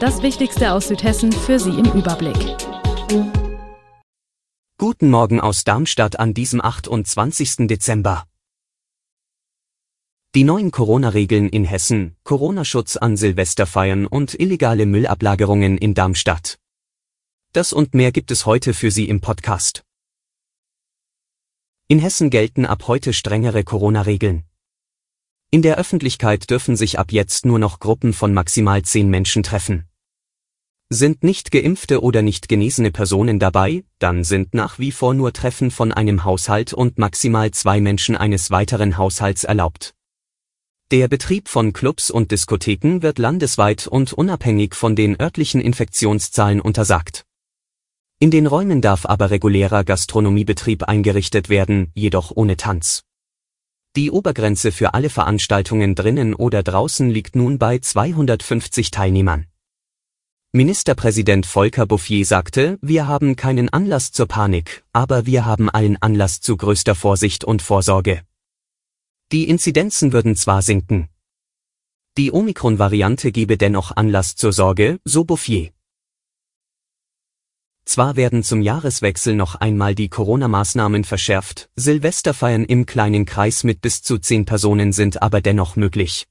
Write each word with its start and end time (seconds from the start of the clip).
Das 0.00 0.22
Wichtigste 0.22 0.74
aus 0.74 0.86
Südhessen 0.86 1.32
für 1.32 1.58
Sie 1.58 1.70
im 1.70 1.86
Überblick. 1.86 2.36
Guten 4.78 5.10
Morgen 5.10 5.40
aus 5.40 5.64
Darmstadt 5.64 6.20
an 6.20 6.34
diesem 6.34 6.60
28. 6.60 7.66
Dezember. 7.66 8.24
Die 10.36 10.44
neuen 10.44 10.70
Corona-Regeln 10.70 11.48
in 11.48 11.64
Hessen, 11.64 12.14
Corona-Schutz 12.22 12.96
an 12.96 13.16
Silvesterfeiern 13.16 14.06
und 14.06 14.38
illegale 14.38 14.86
Müllablagerungen 14.86 15.76
in 15.76 15.94
Darmstadt. 15.94 16.60
Das 17.52 17.72
und 17.72 17.92
mehr 17.94 18.12
gibt 18.12 18.30
es 18.30 18.46
heute 18.46 18.74
für 18.74 18.92
Sie 18.92 19.08
im 19.08 19.20
Podcast. 19.20 19.82
In 21.88 21.98
Hessen 21.98 22.30
gelten 22.30 22.66
ab 22.66 22.86
heute 22.86 23.12
strengere 23.12 23.64
Corona-Regeln. 23.64 24.44
In 25.50 25.62
der 25.62 25.76
Öffentlichkeit 25.76 26.50
dürfen 26.50 26.76
sich 26.76 27.00
ab 27.00 27.10
jetzt 27.10 27.46
nur 27.46 27.58
noch 27.58 27.80
Gruppen 27.80 28.12
von 28.12 28.32
maximal 28.32 28.82
zehn 28.82 29.08
Menschen 29.08 29.42
treffen. 29.42 29.87
Sind 30.90 31.22
nicht 31.22 31.50
geimpfte 31.50 32.02
oder 32.02 32.22
nicht 32.22 32.48
genesene 32.48 32.90
Personen 32.90 33.38
dabei, 33.38 33.84
dann 33.98 34.24
sind 34.24 34.54
nach 34.54 34.78
wie 34.78 34.90
vor 34.90 35.12
nur 35.12 35.34
Treffen 35.34 35.70
von 35.70 35.92
einem 35.92 36.24
Haushalt 36.24 36.72
und 36.72 36.96
maximal 36.96 37.50
zwei 37.50 37.78
Menschen 37.78 38.16
eines 38.16 38.50
weiteren 38.50 38.96
Haushalts 38.96 39.44
erlaubt. 39.44 39.94
Der 40.90 41.08
Betrieb 41.08 41.48
von 41.50 41.74
Clubs 41.74 42.10
und 42.10 42.30
Diskotheken 42.30 43.02
wird 43.02 43.18
landesweit 43.18 43.86
und 43.86 44.14
unabhängig 44.14 44.74
von 44.74 44.96
den 44.96 45.20
örtlichen 45.20 45.60
Infektionszahlen 45.60 46.62
untersagt. 46.62 47.26
In 48.18 48.30
den 48.30 48.46
Räumen 48.46 48.80
darf 48.80 49.04
aber 49.04 49.30
regulärer 49.30 49.84
Gastronomiebetrieb 49.84 50.84
eingerichtet 50.84 51.50
werden, 51.50 51.92
jedoch 51.94 52.32
ohne 52.34 52.56
Tanz. 52.56 53.02
Die 53.94 54.10
Obergrenze 54.10 54.72
für 54.72 54.94
alle 54.94 55.10
Veranstaltungen 55.10 55.94
drinnen 55.94 56.32
oder 56.32 56.62
draußen 56.62 57.10
liegt 57.10 57.36
nun 57.36 57.58
bei 57.58 57.78
250 57.78 58.90
Teilnehmern. 58.90 59.44
Ministerpräsident 60.52 61.44
Volker 61.44 61.84
Bouffier 61.84 62.24
sagte, 62.24 62.78
wir 62.80 63.06
haben 63.06 63.36
keinen 63.36 63.68
Anlass 63.68 64.12
zur 64.12 64.26
Panik, 64.26 64.82
aber 64.94 65.26
wir 65.26 65.44
haben 65.44 65.68
allen 65.68 65.98
Anlass 66.00 66.40
zu 66.40 66.56
größter 66.56 66.94
Vorsicht 66.94 67.44
und 67.44 67.60
Vorsorge. 67.60 68.22
Die 69.30 69.46
Inzidenzen 69.46 70.14
würden 70.14 70.36
zwar 70.36 70.62
sinken. 70.62 71.10
Die 72.16 72.32
Omikron-Variante 72.32 73.30
gebe 73.30 73.58
dennoch 73.58 73.94
Anlass 73.94 74.36
zur 74.36 74.54
Sorge, 74.54 74.98
so 75.04 75.24
Bouffier. 75.24 75.70
Zwar 77.84 78.16
werden 78.16 78.42
zum 78.42 78.62
Jahreswechsel 78.62 79.34
noch 79.34 79.54
einmal 79.54 79.94
die 79.94 80.08
Corona-Maßnahmen 80.08 81.04
verschärft, 81.04 81.68
Silvesterfeiern 81.76 82.64
im 82.64 82.86
kleinen 82.86 83.26
Kreis 83.26 83.64
mit 83.64 83.82
bis 83.82 84.02
zu 84.02 84.16
zehn 84.16 84.46
Personen 84.46 84.92
sind 84.94 85.20
aber 85.20 85.42
dennoch 85.42 85.76
möglich. 85.76 86.26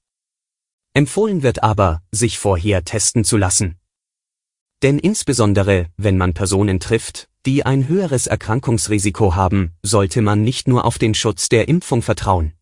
Empfohlen 0.96 1.44
wird 1.44 1.62
aber, 1.62 2.02
sich 2.12 2.40
vorher 2.40 2.84
testen 2.84 3.24
zu 3.24 3.38
lassen. 3.38 3.78
Denn 4.84 5.00
insbesondere, 5.00 5.88
wenn 5.98 6.18
man 6.18 6.34
Personen 6.34 6.80
trifft, 6.80 7.30
die 7.46 7.66
ein 7.66 7.88
höheres 7.88 8.28
Erkrankungsrisiko 8.28 9.36
haben, 9.36 9.74
sollte 9.82 10.22
man 10.22 10.44
nicht 10.44 10.68
nur 10.68 10.86
auf 10.86 11.00
den 11.00 11.16
Schutz 11.16 11.50
der 11.50 11.68
Impfung 11.68 12.02
vertrauen. 12.02 12.54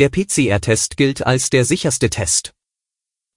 Der 0.00 0.08
PCR-Test 0.08 0.96
gilt 0.96 1.24
als 1.24 1.50
der 1.50 1.64
sicherste 1.64 2.10
Test. 2.10 2.52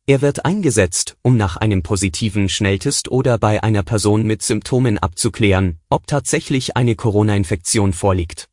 Er 0.07 0.21
wird 0.21 0.43
eingesetzt, 0.43 1.17
um 1.21 1.37
nach 1.37 1.57
einem 1.57 1.83
positiven 1.83 2.49
Schnelltest 2.49 3.11
oder 3.11 3.37
bei 3.37 3.61
einer 3.61 3.83
Person 3.83 4.23
mit 4.23 4.41
Symptomen 4.41 4.97
abzuklären, 4.97 5.79
ob 5.89 6.07
tatsächlich 6.07 6.75
eine 6.75 6.95
Corona-Infektion 6.95 7.93
vorliegt. 7.93 8.49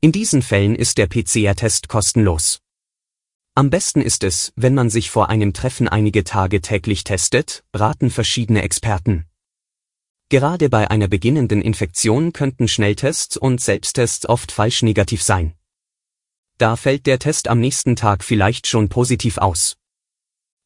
In 0.00 0.10
diesen 0.10 0.40
Fällen 0.40 0.74
ist 0.74 0.96
der 0.96 1.06
PCR-Test 1.06 1.88
kostenlos. 1.88 2.61
Am 3.54 3.68
besten 3.68 4.00
ist 4.00 4.24
es, 4.24 4.54
wenn 4.56 4.72
man 4.72 4.88
sich 4.88 5.10
vor 5.10 5.28
einem 5.28 5.52
Treffen 5.52 5.86
einige 5.86 6.24
Tage 6.24 6.62
täglich 6.62 7.04
testet, 7.04 7.64
raten 7.74 8.08
verschiedene 8.08 8.62
Experten. 8.62 9.26
Gerade 10.30 10.70
bei 10.70 10.90
einer 10.90 11.06
beginnenden 11.06 11.60
Infektion 11.60 12.32
könnten 12.32 12.66
Schnelltests 12.66 13.36
und 13.36 13.60
Selbsttests 13.60 14.26
oft 14.26 14.52
falsch 14.52 14.80
negativ 14.80 15.22
sein. 15.22 15.52
Da 16.56 16.76
fällt 16.76 17.04
der 17.04 17.18
Test 17.18 17.48
am 17.48 17.60
nächsten 17.60 17.94
Tag 17.94 18.24
vielleicht 18.24 18.66
schon 18.66 18.88
positiv 18.88 19.36
aus. 19.36 19.76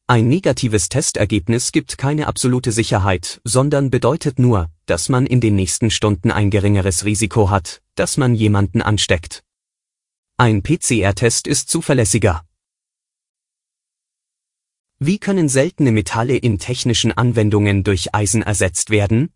Ein 0.07 0.29
negatives 0.29 0.87
Testergebnis 0.87 1.73
gibt 1.73 1.97
keine 1.97 2.27
absolute 2.27 2.71
Sicherheit, 2.71 3.41
sondern 3.43 3.89
bedeutet 3.89 4.39
nur, 4.39 4.71
dass 4.85 5.09
man 5.09 5.25
in 5.25 5.41
den 5.41 5.55
nächsten 5.55 5.91
Stunden 5.91 6.31
ein 6.31 6.49
geringeres 6.49 7.03
Risiko 7.03 7.49
hat, 7.49 7.81
dass 7.95 8.15
man 8.15 8.33
jemanden 8.33 8.81
ansteckt. 8.81 9.43
Ein 10.37 10.63
PCR-Test 10.63 11.47
ist 11.47 11.69
zuverlässiger. 11.69 12.46
Wie 14.99 15.19
können 15.19 15.47
seltene 15.47 15.91
Metalle 15.91 16.37
in 16.37 16.57
technischen 16.57 17.11
Anwendungen 17.11 17.83
durch 17.83 18.15
Eisen 18.15 18.41
ersetzt 18.41 18.89
werden? 18.89 19.29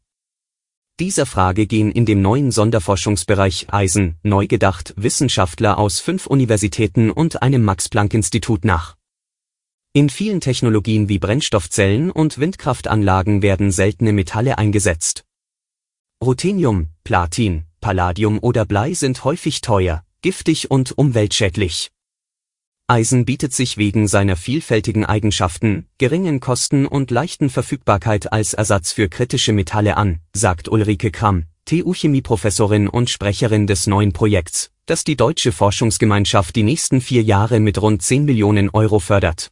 Dieser 0.99 1.27
Frage 1.27 1.67
gehen 1.67 1.91
in 1.91 2.07
dem 2.07 2.23
neuen 2.23 2.51
Sonderforschungsbereich 2.51 3.67
Eisen, 3.71 4.17
neu 4.23 4.47
gedacht, 4.47 4.95
Wissenschaftler 4.97 5.77
aus 5.77 5.99
fünf 5.99 6.25
Universitäten 6.25 7.11
und 7.11 7.43
einem 7.43 7.63
Max-Planck-Institut 7.63 8.65
nach. 8.65 8.97
In 9.93 10.09
vielen 10.09 10.41
Technologien 10.41 11.09
wie 11.09 11.19
Brennstoffzellen 11.19 12.09
und 12.09 12.39
Windkraftanlagen 12.39 13.43
werden 13.43 13.71
seltene 13.71 14.13
Metalle 14.13 14.57
eingesetzt. 14.57 15.25
Ruthenium, 16.23 16.87
Platin, 17.03 17.65
Palladium 17.81 18.39
oder 18.39 18.65
Blei 18.65 18.95
sind 18.95 19.23
häufig 19.23 19.61
teuer, 19.61 20.03
giftig 20.23 20.71
und 20.71 20.97
umweltschädlich. 20.97 21.91
Eisen 22.91 23.23
bietet 23.23 23.53
sich 23.53 23.77
wegen 23.77 24.09
seiner 24.09 24.35
vielfältigen 24.35 25.05
Eigenschaften, 25.05 25.87
geringen 25.97 26.41
Kosten 26.41 26.85
und 26.85 27.09
leichten 27.09 27.49
Verfügbarkeit 27.49 28.33
als 28.33 28.53
Ersatz 28.53 28.91
für 28.91 29.07
kritische 29.07 29.53
Metalle 29.53 29.95
an, 29.95 30.19
sagt 30.33 30.67
Ulrike 30.67 31.09
Kramm, 31.09 31.45
TU-Chemie-Professorin 31.63 32.89
und 32.89 33.09
Sprecherin 33.09 33.65
des 33.65 33.87
neuen 33.87 34.11
Projekts, 34.11 34.71
das 34.87 35.05
die 35.05 35.15
deutsche 35.15 35.53
Forschungsgemeinschaft 35.53 36.53
die 36.53 36.63
nächsten 36.63 36.99
vier 36.99 37.23
Jahre 37.23 37.61
mit 37.61 37.81
rund 37.81 38.01
10 38.01 38.25
Millionen 38.25 38.69
Euro 38.71 38.99
fördert. 38.99 39.51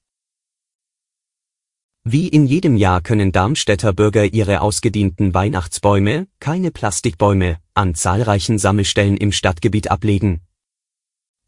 Wie 2.04 2.28
in 2.28 2.46
jedem 2.46 2.76
Jahr 2.76 3.00
können 3.00 3.32
Darmstädter 3.32 3.94
Bürger 3.94 4.26
ihre 4.26 4.60
ausgedienten 4.60 5.34
Weihnachtsbäume, 5.34 6.28
keine 6.42 6.72
Plastikbäume, 6.72 7.60
an 7.74 7.96
zahlreichen 7.96 8.58
Sammelstellen 8.58 9.16
im 9.16 9.32
Stadtgebiet 9.32 9.90
ablegen. 9.90 10.42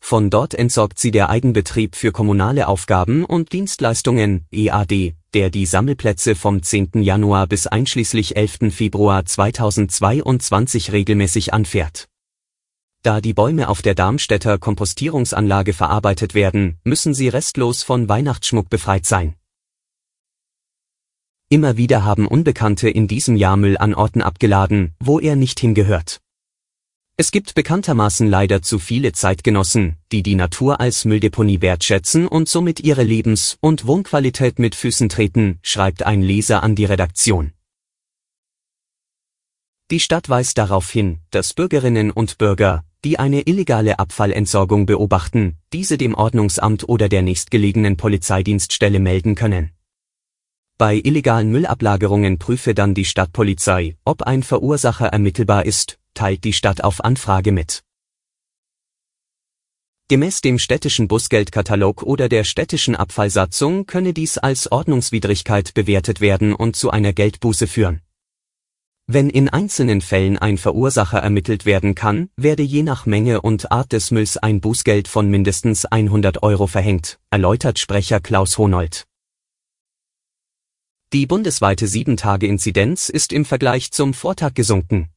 Von 0.04 0.30
dort 0.30 0.54
entsorgt 0.54 1.00
sie 1.00 1.12
der 1.12 1.30
Eigenbetrieb 1.30 1.96
für 1.96 2.12
kommunale 2.12 2.68
Aufgaben 2.68 3.24
und 3.24 3.54
Dienstleistungen, 3.54 4.46
EAD, 4.52 5.14
der 5.34 5.50
die 5.50 5.66
Sammelplätze 5.66 6.36
vom 6.36 6.62
10. 6.62 7.02
Januar 7.02 7.48
bis 7.48 7.68
einschließlich 7.68 8.36
11. 8.36 8.74
Februar 8.74 9.24
2022 9.24 10.92
regelmäßig 10.92 11.54
anfährt. 11.54 12.10
Da 13.04 13.22
die 13.22 13.34
Bäume 13.34 13.70
auf 13.70 13.82
der 13.82 13.96
Darmstädter 13.96 14.58
Kompostierungsanlage 14.58 15.72
verarbeitet 15.72 16.34
werden, 16.34 16.78
müssen 16.84 17.14
sie 17.14 17.30
restlos 17.30 17.82
von 17.82 18.10
Weihnachtsschmuck 18.10 18.70
befreit 18.70 19.06
sein. 19.06 19.36
Immer 21.48 21.78
wieder 21.78 22.04
haben 22.04 22.28
Unbekannte 22.28 22.90
in 22.90 23.08
diesem 23.08 23.36
Jahr 23.36 23.58
Müll 23.58 23.78
an 23.78 23.94
Orten 23.94 24.22
abgeladen, 24.22 24.94
wo 25.00 25.20
er 25.20 25.36
nicht 25.36 25.60
hingehört. 25.60 26.22
Es 27.22 27.30
gibt 27.30 27.54
bekanntermaßen 27.54 28.28
leider 28.28 28.64
zu 28.64 28.80
viele 28.80 29.12
Zeitgenossen, 29.12 29.96
die 30.12 30.24
die 30.24 30.34
Natur 30.34 30.80
als 30.80 31.06
Mülldeponie 31.06 31.62
wertschätzen 31.62 32.28
und 32.28 32.50
somit 32.50 32.80
ihre 32.80 33.04
Lebens- 33.04 33.60
und 33.62 33.86
Wohnqualität 33.86 34.58
mit 34.58 34.74
Füßen 34.74 35.08
treten, 35.08 35.60
schreibt 35.62 36.02
ein 36.02 36.24
Leser 36.24 36.64
an 36.64 36.74
die 36.74 36.86
Redaktion. 36.86 37.54
Die 39.92 40.00
Stadt 40.00 40.30
weist 40.30 40.58
darauf 40.58 40.90
hin, 40.90 41.20
dass 41.30 41.54
Bürgerinnen 41.54 42.10
und 42.10 42.40
Bürger, 42.40 42.84
die 43.06 43.20
eine 43.20 43.42
illegale 43.42 44.00
Abfallentsorgung 44.00 44.88
beobachten, 44.88 45.58
diese 45.74 46.00
dem 46.00 46.16
Ordnungsamt 46.16 46.90
oder 46.90 47.08
der 47.08 47.22
nächstgelegenen 47.22 47.98
Polizeidienststelle 47.98 49.00
melden 49.00 49.36
können. 49.36 49.70
Bei 50.80 50.96
illegalen 50.96 51.52
Müllablagerungen 51.52 52.40
prüfe 52.40 52.74
dann 52.74 52.96
die 52.96 53.06
Stadtpolizei, 53.06 53.96
ob 54.06 54.24
ein 54.24 54.42
Verursacher 54.42 55.06
ermittelbar 55.06 55.68
ist, 55.68 56.00
teilt 56.14 56.44
die 56.44 56.54
Stadt 56.54 56.84
auf 56.84 57.04
Anfrage 57.04 57.52
mit. 57.52 57.84
Gemäß 60.08 60.42
dem 60.42 60.60
städtischen 60.60 61.08
Busgeldkatalog 61.08 62.04
oder 62.04 62.28
der 62.28 62.44
städtischen 62.44 62.98
Abfallsatzung 62.98 63.86
könne 63.86 64.14
dies 64.14 64.38
als 64.38 64.70
Ordnungswidrigkeit 64.70 65.74
bewertet 65.74 66.20
werden 66.20 66.54
und 66.54 66.76
zu 66.76 66.92
einer 66.92 67.14
Geldbuße 67.14 67.66
führen. 67.66 68.02
Wenn 69.08 69.30
in 69.30 69.50
einzelnen 69.50 70.02
Fällen 70.02 70.38
ein 70.38 70.58
Verursacher 70.58 71.20
ermittelt 71.20 71.66
werden 71.66 71.96
kann, 71.96 72.30
werde 72.36 72.64
je 72.64 72.84
nach 72.84 73.06
Menge 73.06 73.42
und 73.42 73.72
Art 73.72 73.92
des 73.92 74.12
Mülls 74.12 74.38
ein 74.38 74.62
Bußgeld 74.62 75.08
von 75.08 75.30
mindestens 75.30 75.86
100 75.86 76.44
Euro 76.44 76.68
verhängt, 76.68 77.20
erläutert 77.30 77.80
Sprecher 77.80 78.20
Klaus 78.20 78.58
Honold. 78.58 79.06
Die 81.14 81.26
bundesweite 81.26 81.88
7-Tage-Inzidenz 81.88 83.10
ist 83.10 83.34
im 83.34 83.44
Vergleich 83.44 83.92
zum 83.92 84.14
Vortag 84.14 84.54
gesunken. 84.54 85.11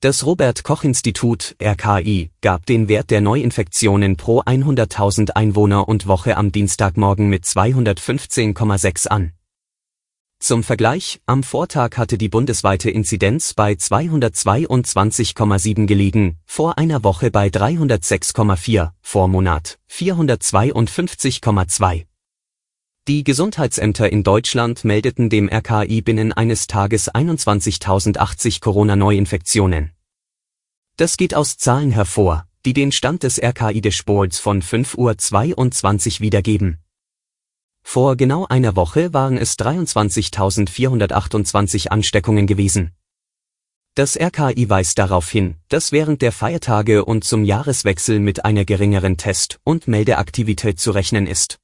Das 0.00 0.24
Robert 0.24 0.62
Koch 0.62 0.84
Institut 0.84 1.56
RKI 1.60 2.30
gab 2.40 2.64
den 2.66 2.86
Wert 2.86 3.10
der 3.10 3.20
Neuinfektionen 3.20 4.16
pro 4.16 4.42
100.000 4.42 5.30
Einwohner 5.30 5.88
und 5.88 6.06
Woche 6.06 6.36
am 6.36 6.52
Dienstagmorgen 6.52 7.28
mit 7.28 7.44
215,6 7.44 9.08
an. 9.08 9.32
Zum 10.38 10.62
Vergleich, 10.62 11.20
am 11.26 11.42
Vortag 11.42 11.96
hatte 11.96 12.16
die 12.16 12.28
bundesweite 12.28 12.90
Inzidenz 12.90 13.54
bei 13.54 13.72
222,7 13.72 15.86
gelegen, 15.86 16.38
vor 16.46 16.78
einer 16.78 17.02
Woche 17.02 17.32
bei 17.32 17.48
306,4, 17.48 18.92
vor 19.00 19.26
Monat 19.26 19.80
452,2. 19.90 22.04
Die 23.08 23.24
Gesundheitsämter 23.24 24.12
in 24.12 24.22
Deutschland 24.22 24.84
meldeten 24.84 25.28
dem 25.30 25.48
RKI 25.48 26.02
binnen 26.02 26.34
eines 26.34 26.66
Tages 26.66 27.10
21.080 27.10 28.60
Corona-Neuinfektionen. 28.60 29.92
Das 30.98 31.16
geht 31.16 31.34
aus 31.34 31.56
Zahlen 31.56 31.90
hervor, 31.90 32.46
die 32.66 32.74
den 32.74 32.92
Stand 32.92 33.22
des 33.22 33.42
RKI 33.42 33.80
Dashboards 33.80 34.38
von 34.38 34.60
5.22 34.60 36.16
Uhr 36.16 36.20
wiedergeben. 36.20 36.84
Vor 37.82 38.16
genau 38.16 38.46
einer 38.46 38.76
Woche 38.76 39.14
waren 39.14 39.38
es 39.38 39.58
23.428 39.58 41.88
Ansteckungen 41.88 42.46
gewesen. 42.46 42.92
Das 43.94 44.20
RKI 44.20 44.68
weist 44.68 44.98
darauf 44.98 45.30
hin, 45.30 45.54
dass 45.68 45.92
während 45.92 46.20
der 46.20 46.32
Feiertage 46.32 47.06
und 47.06 47.24
zum 47.24 47.44
Jahreswechsel 47.44 48.20
mit 48.20 48.44
einer 48.44 48.66
geringeren 48.66 49.16
Test- 49.16 49.60
und 49.64 49.88
Meldeaktivität 49.88 50.78
zu 50.78 50.90
rechnen 50.90 51.26
ist. 51.26 51.58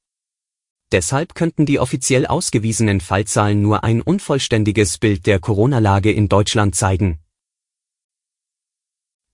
Deshalb 0.95 1.35
könnten 1.35 1.65
die 1.65 1.77
offiziell 1.77 2.25
ausgewiesenen 2.25 3.01
Fallzahlen 3.01 3.61
nur 3.61 3.83
ein 3.83 4.01
unvollständiges 4.01 4.97
Bild 4.97 5.25
der 5.25 5.39
Corona-Lage 5.39 6.09
in 6.09 6.29
Deutschland 6.29 6.73
zeigen. 6.73 7.19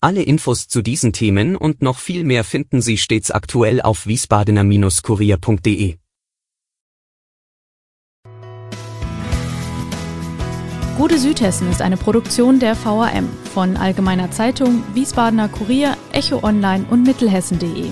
Alle 0.01 0.23
Infos 0.23 0.67
zu 0.67 0.81
diesen 0.81 1.13
Themen 1.13 1.55
und 1.55 1.83
noch 1.83 1.99
viel 1.99 2.23
mehr 2.23 2.43
finden 2.43 2.81
Sie 2.81 2.97
stets 2.97 3.29
aktuell 3.29 3.79
auf 3.79 4.07
wiesbadener-kurier.de. 4.07 5.97
Gute 10.97 11.19
Südhessen 11.19 11.69
ist 11.69 11.83
eine 11.83 11.97
Produktion 11.97 12.59
der 12.59 12.75
VRM 12.75 13.29
von 13.53 13.77
Allgemeiner 13.77 14.31
Zeitung, 14.31 14.83
Wiesbadener 14.95 15.47
Kurier, 15.47 15.95
Echo 16.11 16.43
Online 16.43 16.87
und 16.89 17.03
Mittelhessen.de. 17.03 17.91